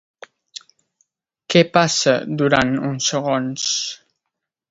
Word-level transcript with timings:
Què 1.53 1.61
passa 1.77 2.15
durant 2.41 2.73
uns 2.91 3.13
segons? 3.13 3.69